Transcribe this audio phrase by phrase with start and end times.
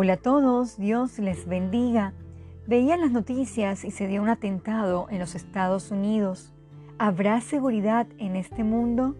[0.00, 2.12] Hola a todos, Dios les bendiga.
[2.68, 6.54] Veían las noticias y se dio un atentado en los Estados Unidos.
[7.00, 9.16] ¿Habrá seguridad en este mundo?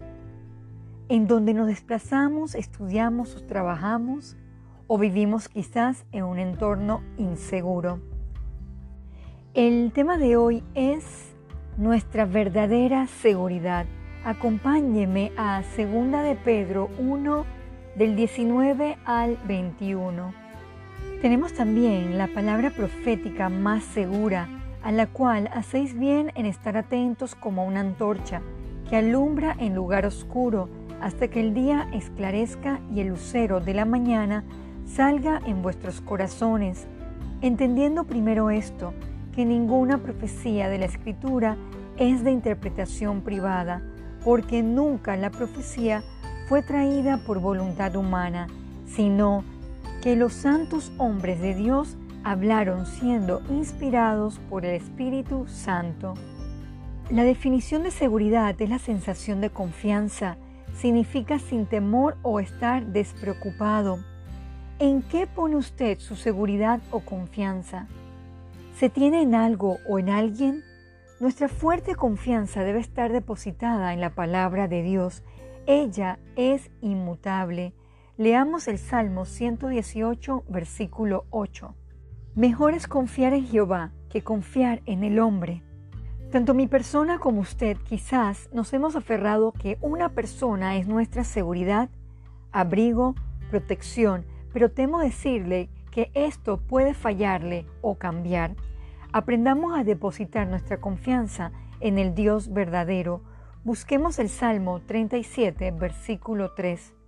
[1.09, 4.37] ¿En donde nos desplazamos, estudiamos o trabajamos?
[4.87, 7.99] ¿O vivimos quizás en un entorno inseguro?
[9.53, 11.35] El tema de hoy es
[11.75, 13.85] nuestra verdadera seguridad.
[14.23, 15.77] Acompáñeme a 2
[16.23, 17.45] de Pedro 1
[17.97, 20.38] del 19 al 21.
[21.21, 24.47] Tenemos también la palabra profética más segura,
[24.81, 28.41] a la cual hacéis bien en estar atentos como una antorcha
[28.89, 30.69] que alumbra en lugar oscuro
[31.01, 34.45] hasta que el día esclarezca y el lucero de la mañana
[34.85, 36.87] salga en vuestros corazones,
[37.41, 38.93] entendiendo primero esto,
[39.35, 41.57] que ninguna profecía de la Escritura
[41.97, 43.81] es de interpretación privada,
[44.23, 46.01] porque nunca la profecía
[46.47, 48.47] fue traída por voluntad humana,
[48.85, 49.43] sino
[50.01, 56.13] que los santos hombres de Dios hablaron siendo inspirados por el Espíritu Santo.
[57.09, 60.37] La definición de seguridad es la sensación de confianza,
[60.73, 63.99] significa sin temor o estar despreocupado.
[64.79, 67.87] ¿En qué pone usted su seguridad o confianza?
[68.77, 70.63] ¿Se tiene en algo o en alguien?
[71.19, 75.23] Nuestra fuerte confianza debe estar depositada en la palabra de Dios.
[75.65, 77.73] Ella es inmutable.
[78.19, 81.73] Leamos el Salmo 118, versículo 8.
[82.35, 85.63] Mejor es confiar en Jehová que confiar en el hombre.
[86.29, 91.87] Tanto mi persona como usted quizás nos hemos aferrado que una persona es nuestra seguridad,
[92.51, 93.15] abrigo,
[93.51, 98.57] protección, pero temo decirle que esto puede fallarle o cambiar.
[99.13, 103.21] Aprendamos a depositar nuestra confianza en el Dios verdadero.
[103.63, 106.98] Busquemos el Salmo 37, versículo 3.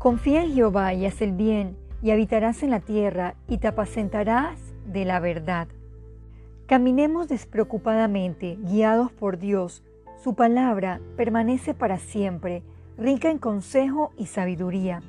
[0.00, 4.58] Confía en Jehová y haz el bien, y habitarás en la tierra, y te apacentarás
[4.86, 5.68] de la verdad.
[6.64, 9.84] Caminemos despreocupadamente, guiados por Dios.
[10.24, 12.62] Su palabra permanece para siempre,
[12.96, 15.02] rica en consejo y sabiduría.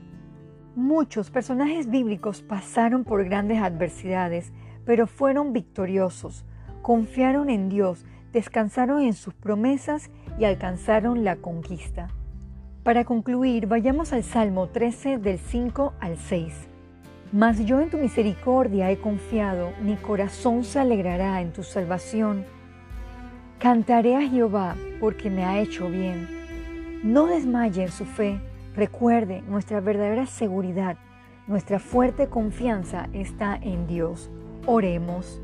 [0.76, 4.52] Muchos personajes bíblicos pasaron por grandes adversidades,
[4.84, 6.44] pero fueron victoriosos.
[6.82, 12.10] Confiaron en Dios, descansaron en sus promesas y alcanzaron la conquista.
[12.84, 16.68] Para concluir, vayamos al Salmo 13 del 5 al 6.
[17.32, 22.44] Mas yo en tu misericordia he confiado, mi corazón se alegrará en tu salvación.
[23.60, 26.28] Cantaré a Jehová porque me ha hecho bien.
[27.04, 28.42] No desmaye en su fe,
[28.76, 30.98] recuerde nuestra verdadera seguridad,
[31.46, 34.32] nuestra fuerte confianza está en Dios.
[34.66, 35.40] Oremos.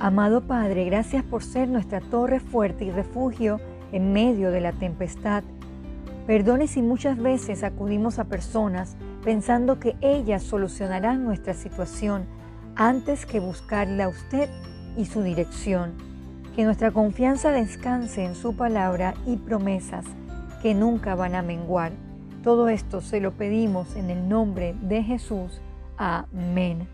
[0.00, 3.60] Amado Padre, gracias por ser nuestra torre fuerte y refugio
[3.92, 5.44] en medio de la tempestad.
[6.28, 12.26] Perdone si muchas veces acudimos a personas pensando que ellas solucionarán nuestra situación
[12.76, 14.50] antes que buscarle a usted
[14.94, 15.94] y su dirección.
[16.54, 20.04] Que nuestra confianza descanse en su palabra y promesas
[20.60, 21.92] que nunca van a menguar.
[22.42, 25.62] Todo esto se lo pedimos en el nombre de Jesús.
[25.96, 26.86] Amén.